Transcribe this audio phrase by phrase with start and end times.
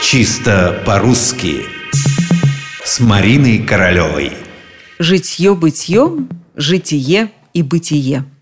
[0.00, 1.66] Чисто по-русски
[2.84, 4.32] С Мариной Королевой
[4.98, 6.10] Житье-бытье,
[6.56, 8.24] житие и бытие–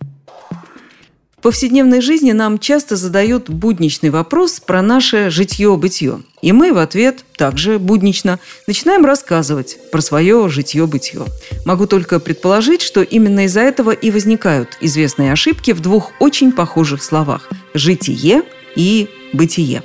[1.38, 6.22] в повседневной жизни нам часто задают будничный вопрос про наше житье-бытие.
[6.42, 11.24] И мы в ответ также буднично начинаем рассказывать про свое житье-бытие.
[11.64, 17.04] Могу только предположить, что именно из-за этого и возникают известные ошибки в двух очень похожих
[17.04, 18.42] словах– «житие»
[18.74, 19.84] и «бытие».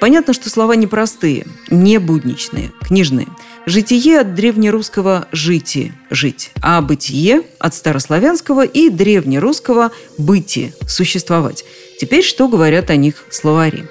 [0.00, 3.28] Понятно, что слова непростые, не будничные, книжные.
[3.64, 11.64] Житие от древнерусского «жити»– «жить», а бытие от старославянского и древнерусского «быти»– «существовать».
[11.98, 13.84] Теперь что говорят о них словари?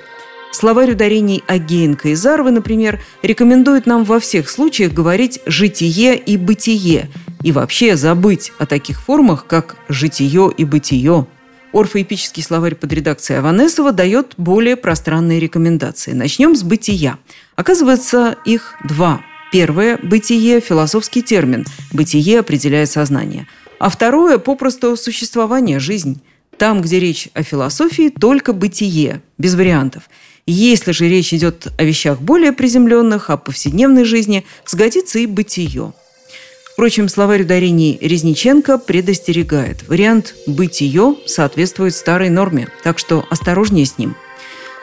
[0.51, 7.09] Словарь ударений Агеенко и Зарвы, например, рекомендует нам во всех случаях говорить «житие» и «бытие»,
[7.43, 11.27] и вообще забыть о таких формах, как «житие» и «бытие»,
[11.75, 16.13] Орфоэпический словарь под редакцией Аванесова дает более пространные рекомендации.
[16.13, 17.19] Начнем с бытия.
[17.57, 19.21] Оказывается, их два.
[19.51, 21.65] Первое– бытие– философский термин.
[21.91, 23.49] Бытие определяет сознание.
[23.77, 26.21] А второе– попросту существование, жизнь.
[26.57, 30.03] Там, где речь о философии, только бытие, без вариантов.
[30.47, 35.91] Если же речь идет о вещах более приземленных, о повседневной жизни, сгодится и бытие.
[36.75, 39.87] Впрочем, словарь ударений Резниченко предостерегает.
[39.87, 44.17] Вариант «бытие» соответствует старой норме, так что осторожнее с ним.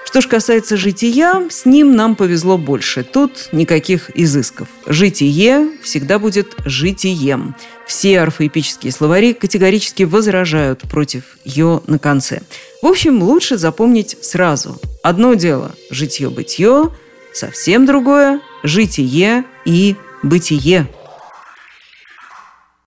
[0.06, 3.04] Что ж касается жития, с ним нам повезло больше.
[3.04, 4.68] Тут никаких изысков.
[4.86, 7.54] Житие всегда будет житием.
[7.86, 12.40] Все орфоэпические словари категорически возражают против «ё» на конце.
[12.80, 14.80] В общем, лучше запомнить сразу.
[15.02, 16.88] Одно дело– житье-бытие,
[17.34, 20.88] совсем другое– житие и бытие–